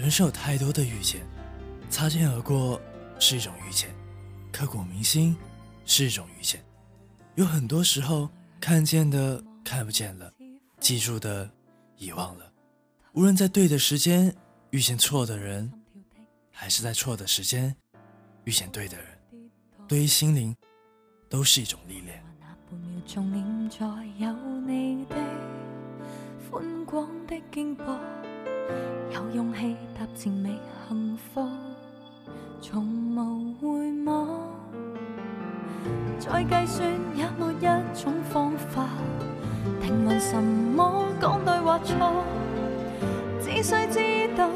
[0.00, 1.20] 人生有太多的遇见，
[1.90, 2.80] 擦肩而过
[3.18, 3.90] 是一种遇见，
[4.50, 5.36] 刻骨铭心
[5.84, 6.64] 是一种遇见。
[7.34, 10.32] 有很多时候，看见的看不见了，
[10.80, 11.50] 记住的
[11.98, 12.50] 遗忘了。
[13.12, 14.34] 无论在对的时间
[14.70, 15.70] 遇见错的人，
[16.50, 17.76] 还是在错的时间
[18.44, 19.06] 遇见对的人，
[19.86, 20.56] 对于心灵
[21.28, 22.24] 都是一种历练。
[22.70, 22.78] 有
[23.18, 23.78] 勇气
[27.76, 28.19] 踏
[30.22, 30.50] 前未
[30.86, 31.48] 幸福，
[32.60, 32.84] 从
[33.16, 34.28] 无回望。
[36.18, 37.64] 再计算也没一
[37.98, 38.86] 种方法，
[39.80, 42.22] 定论什么讲对或错。
[43.40, 44.46] 只需知道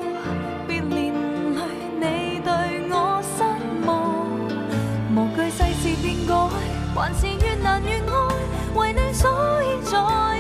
[0.69, 1.15] 别连
[1.55, 1.61] 累
[1.95, 3.43] 你对我失
[3.87, 4.29] 望，
[5.17, 6.35] 无惧世事变改，
[6.95, 8.13] 还是越难越爱，
[8.75, 10.34] 为你所以在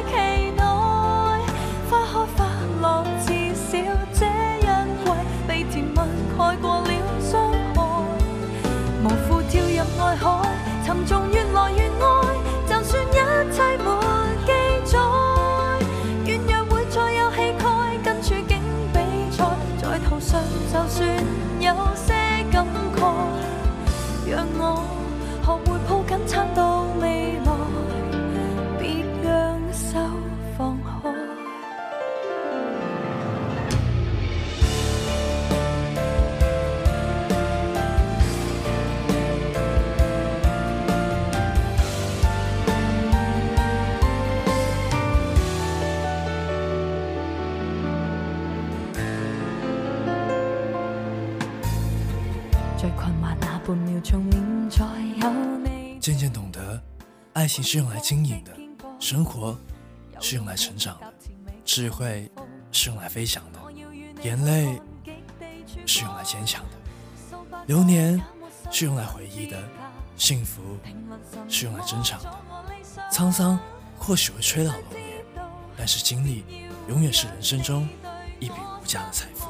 [56.01, 56.79] 渐渐懂得，
[57.33, 58.53] 爱情是用来经营的，
[59.01, 59.57] 生活
[60.21, 61.11] 是用来成长的，
[61.65, 62.31] 智慧
[62.71, 63.59] 是用来飞翔的，
[64.23, 64.79] 眼泪
[65.87, 66.73] 是用来坚强的，
[67.67, 68.23] 流年
[68.71, 69.59] 是用来回忆的，
[70.19, 70.61] 幸福
[71.49, 72.31] 是用来珍藏的。
[73.11, 73.59] 沧桑
[73.99, 75.25] 或许会吹老容颜，
[75.79, 76.45] 但是经历
[76.89, 77.89] 永远是人生中
[78.39, 79.49] 一笔无价的财富。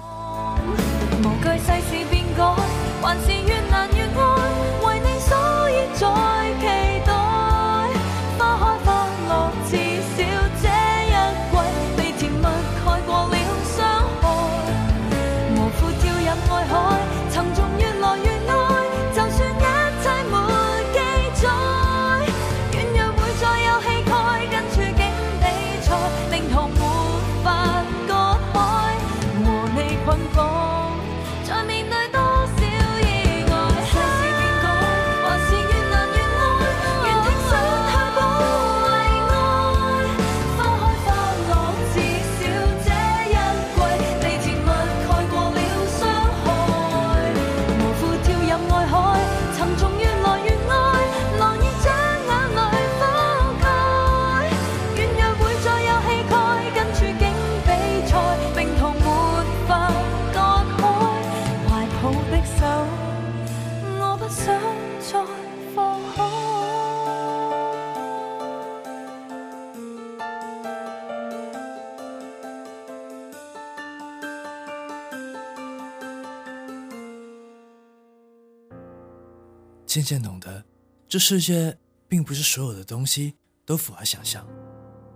[79.95, 80.65] 渐渐懂得，
[81.07, 81.79] 这世界
[82.09, 84.45] 并不是所有的东西都符合想象。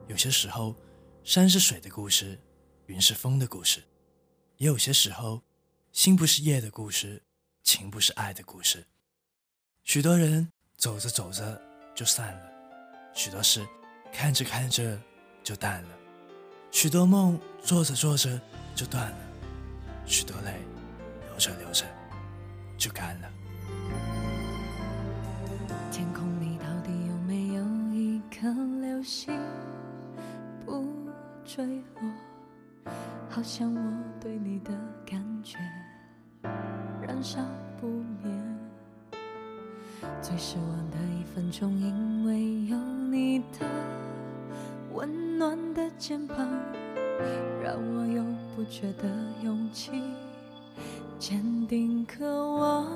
[0.07, 0.73] 有些时候，
[1.25, 2.39] 山是水的故事，
[2.87, 3.81] 云是风的故事；
[4.57, 5.43] 也有些时候，
[5.91, 7.21] 心不是夜的故事，
[7.65, 8.87] 情不是爱的故事。
[9.83, 11.61] 许多人走着走着
[11.93, 12.41] 就散了，
[13.13, 13.67] 许多事
[14.13, 14.97] 看着看着
[15.43, 15.89] 就淡了，
[16.71, 18.41] 许多梦做着做着
[18.77, 19.19] 就断了，
[20.07, 20.55] 许多泪
[21.27, 21.85] 流着流着
[22.79, 23.38] 就干了。
[25.91, 28.49] 天空里到底有没有一颗
[28.81, 29.35] 流星
[30.65, 30.85] 不
[31.45, 31.65] 坠
[32.01, 32.93] 落？
[33.29, 33.81] 好像我
[34.21, 34.71] 对你的
[35.07, 35.59] 感觉
[37.03, 37.41] 燃烧
[37.81, 37.87] 不
[38.23, 38.31] 灭。
[40.21, 42.77] 最失望的一分钟，因为有
[43.11, 43.67] 你的
[44.93, 46.37] 温暖的肩膀，
[47.63, 48.23] 让我有
[48.55, 49.09] 不觉的
[49.43, 50.03] 勇气，
[51.19, 52.87] 坚定渴望。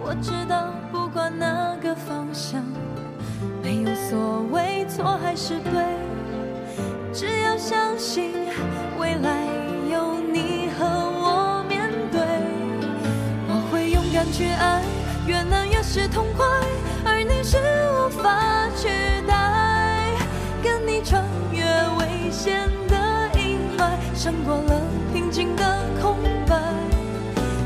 [0.00, 2.62] 我知道，不管哪个方向，
[3.62, 5.84] 没有所谓错还是对，
[7.12, 8.32] 只要相信
[8.98, 9.46] 未来
[9.90, 12.20] 有你和我面对，
[13.48, 14.82] 我会勇敢去爱，
[15.26, 16.46] 越难越是痛快，
[17.04, 17.56] 而你是
[17.92, 18.88] 无法取
[19.26, 20.10] 代，
[20.62, 21.64] 跟你穿越
[21.98, 24.80] 危险的阴霾，胜过了
[25.12, 25.62] 平静的
[26.00, 26.16] 空
[26.46, 26.60] 白。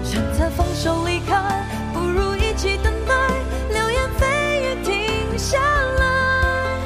[0.04, 1.36] 选择放手离开，
[2.58, 3.14] 起等待，
[3.72, 4.26] 流言蜚
[4.58, 5.56] 语停下
[6.00, 6.80] 来。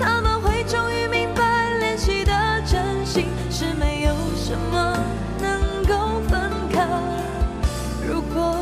[0.00, 2.32] 他们会终于明白，联系的
[2.64, 4.96] 真心是没有什么
[5.38, 6.88] 能够分开。
[8.08, 8.56] 如果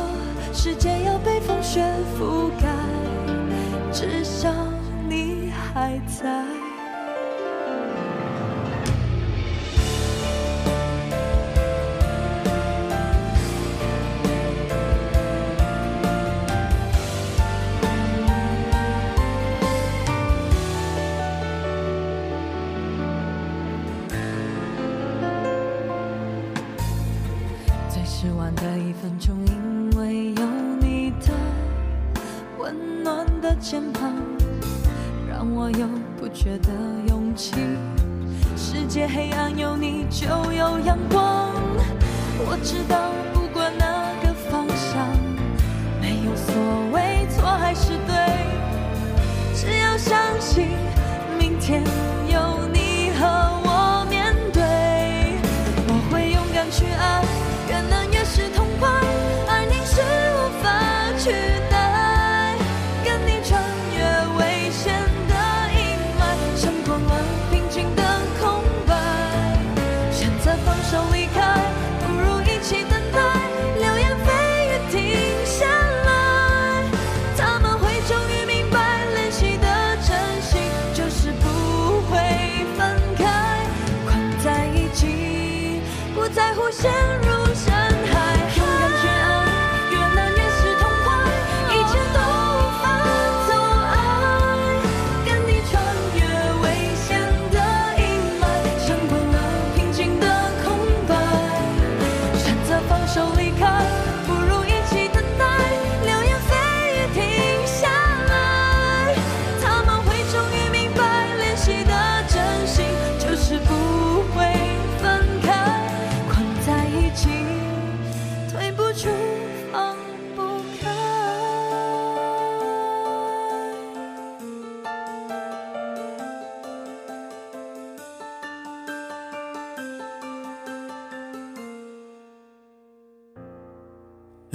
[0.51, 1.81] 世界要被风雪
[2.19, 2.67] 覆盖，
[3.93, 4.49] 至少
[5.07, 6.56] 你还在。
[28.19, 30.43] 最失望的一分钟，因为有
[30.81, 31.31] 你的
[32.57, 34.11] 温暖的肩膀，
[35.29, 35.87] 让我有
[36.19, 36.69] 不觉的
[37.09, 37.53] 勇气。
[38.55, 41.51] 世界黑暗，有你就有阳光。
[42.39, 45.07] 我知道，不管哪个方向，
[46.01, 46.55] 没有所
[46.91, 48.15] 谓错还是对，
[49.53, 50.69] 只要相信
[51.37, 51.83] 明天
[52.33, 52.96] 有你
[57.77, 58.89] 越难越是痛快，
[59.47, 60.01] 爱你是
[60.33, 60.67] 无法
[61.19, 61.66] 取代。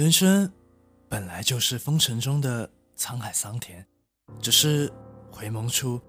[0.03, 0.51] 人生
[1.07, 3.87] 本来就是风尘中的沧海桑田，
[4.41, 4.91] 只是
[5.31, 6.01] 回眸处，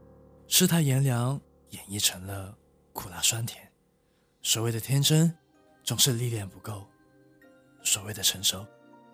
[0.49, 2.59] 世态炎凉演绎成了
[2.93, 3.71] 苦辣酸甜。
[4.43, 5.33] 所谓的天真，
[5.85, 6.89] 总是历练不够；
[7.85, 8.67] 所谓的成熟，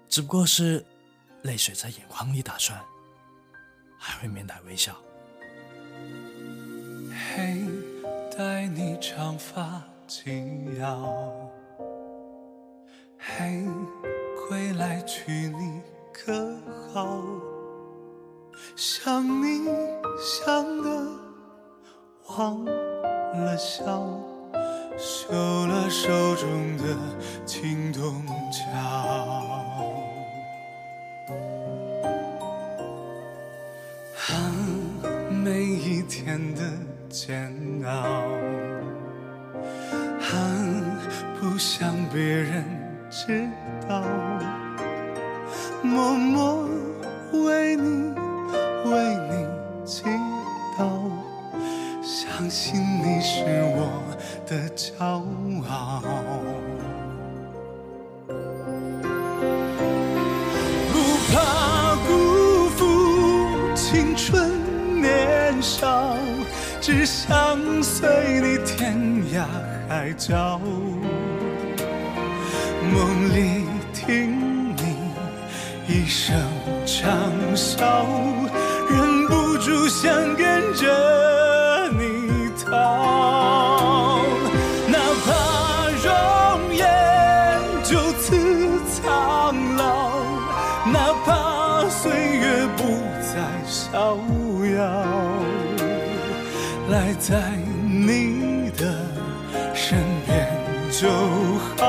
[0.09, 0.83] 只不过是
[1.43, 2.83] 泪水在眼眶里打转，
[3.99, 4.97] 还会面带微笑。
[7.35, 7.67] 嘿，
[8.35, 11.51] 待你长发轻摇。
[13.19, 13.67] 嘿，
[14.51, 15.81] 归来娶你
[16.13, 16.59] 可
[16.93, 17.23] 好？
[18.75, 19.65] 想你
[20.19, 21.07] 想的
[22.37, 23.85] 忘了笑，
[24.99, 25.33] 修
[25.69, 26.83] 了手中的
[27.47, 29.87] 青铜桥。
[35.45, 36.63] 每一天的
[37.09, 37.55] 煎
[37.85, 37.91] 熬，
[40.21, 40.35] 啊，
[41.39, 42.65] 不想别人
[43.11, 43.49] 知
[43.89, 44.05] 道，
[45.83, 46.69] 默默
[47.33, 48.15] 为你
[48.85, 49.45] 为你
[49.85, 50.05] 祈
[50.79, 51.11] 祷，
[52.01, 53.43] 相信你是
[53.75, 53.91] 我
[54.47, 54.95] 的骄
[55.69, 56.01] 傲。
[60.93, 60.95] 不
[61.33, 62.09] 怕辜
[62.77, 66.17] 负青春年少，
[66.81, 68.97] 只想随你天
[69.35, 69.45] 涯
[69.89, 70.61] 海角。
[72.93, 72.99] 梦
[73.35, 74.83] 里听你
[75.87, 76.37] 一声
[76.85, 77.79] 长啸，
[78.91, 84.23] 忍不住想跟着你逃。
[84.89, 85.29] 哪怕
[86.05, 86.83] 容颜
[87.85, 88.37] 就此
[88.91, 90.11] 苍老，
[90.93, 92.83] 哪怕岁月不
[93.23, 93.33] 再
[93.67, 94.19] 逍
[94.77, 94.81] 遥，
[96.91, 97.29] 赖在
[97.87, 98.83] 你的
[99.75, 100.49] 身边
[100.91, 101.09] 就
[101.77, 101.80] 好，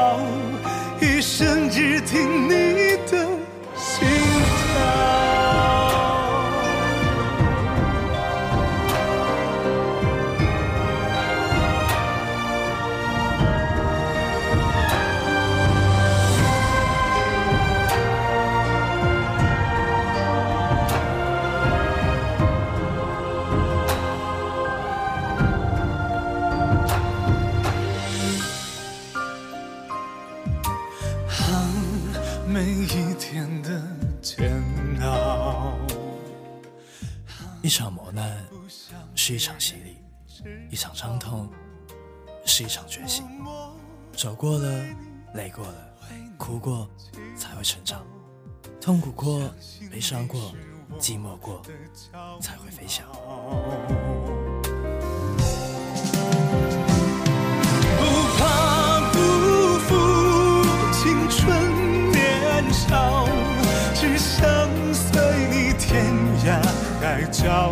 [32.53, 33.81] 每一天的
[34.21, 34.61] 煎
[35.01, 35.77] 熬。
[37.61, 38.45] 一场磨难
[39.15, 39.97] 是一场洗礼
[40.69, 41.49] 一场伤痛
[42.45, 43.25] 是一场觉醒。
[44.11, 44.85] 走过了
[45.33, 45.75] 累过了
[46.37, 46.89] 哭过
[47.37, 48.05] 才会成长。
[48.81, 49.49] 痛苦过
[49.89, 50.53] 悲伤过
[50.99, 51.61] 寂寞过
[52.41, 53.07] 才会飞翔。
[66.99, 67.71] 海角。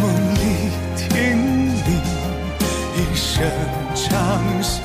[0.00, 0.04] 梦
[0.34, 1.04] 里听
[1.74, 1.78] 你
[2.94, 3.44] 一声
[3.94, 4.84] 长啸，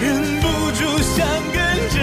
[0.00, 0.04] 忍
[0.40, 1.56] 不住想跟
[1.90, 1.96] 着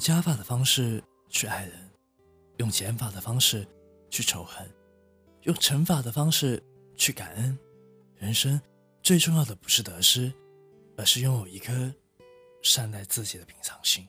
[0.00, 1.90] 加法的方式去爱人，
[2.56, 3.68] 用减法的方式
[4.08, 4.68] 去仇恨，
[5.42, 6.60] 用乘法的方式
[6.96, 7.56] 去感恩。
[8.16, 8.60] 人生
[9.02, 10.32] 最重要的不是得失，
[10.96, 11.94] 而是拥有一颗
[12.62, 14.08] 善待自己的平常心。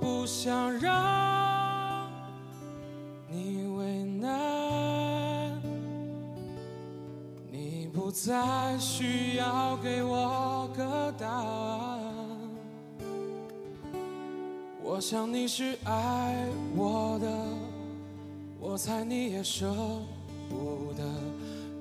[0.00, 2.10] 不想让
[3.28, 5.60] 你为难，
[7.50, 12.00] 你不再需要给我个答案。
[14.82, 17.28] 我想你是爱我的，
[18.58, 19.72] 我猜你也舍
[20.48, 21.04] 不得，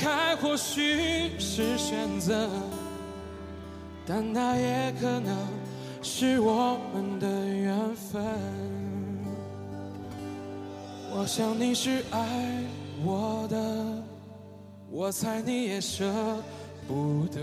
[0.00, 2.48] 开或许是选择，
[4.06, 5.36] 但那也可能
[6.00, 8.24] 是我们的缘分。
[11.12, 12.64] 我想你是爱
[13.04, 14.02] 我的，
[14.90, 16.10] 我猜你也舍
[16.88, 17.40] 不得，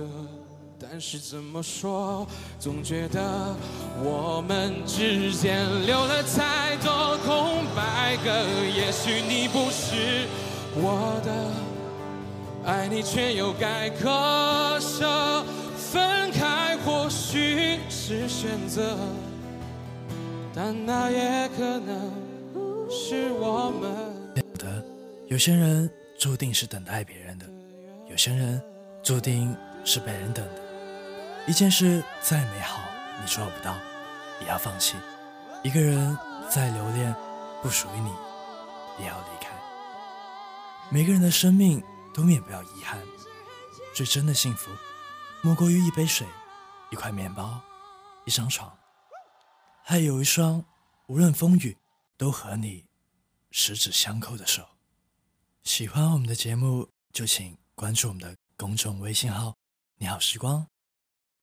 [0.79, 2.25] 但是怎么说，
[2.57, 3.55] 总觉得
[4.03, 8.31] 我们之间留了太多空白格。
[8.75, 10.25] 也许你不是
[10.73, 11.51] 我的，
[12.67, 15.41] 爱你却又该割舍，
[15.77, 18.97] 分开或许是选择，
[20.53, 22.11] 但那也可能
[22.89, 23.89] 是我们。
[24.35, 24.83] 有的，
[25.27, 27.45] 有些人注定是等待别人的，
[28.09, 28.61] 有些人
[29.01, 29.55] 注定
[29.85, 30.61] 是被人等的。
[31.47, 32.81] 一件事再美好，
[33.21, 33.75] 你做不到，
[34.41, 34.97] 也要放弃；
[35.63, 36.17] 一个人
[36.49, 37.15] 再留恋，
[37.63, 38.11] 不属于你，
[38.99, 39.51] 也要离开。
[40.89, 41.81] 每个人的生命
[42.17, 42.99] 永远不要遗憾，
[43.93, 44.71] 最真的幸福，
[45.43, 46.27] 莫过于一杯水、
[46.91, 47.61] 一块面包、
[48.25, 48.75] 一张床，
[49.83, 50.65] 还有一双
[51.07, 51.77] 无论风雨
[52.17, 52.85] 都和你
[53.51, 54.65] 十指相扣的手。
[55.63, 59.55] 喜欢我们的节目，就请关注我们的公众微信号
[59.97, 60.67] “你好时光”。